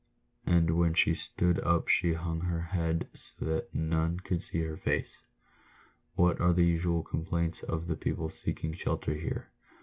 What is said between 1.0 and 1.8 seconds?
stood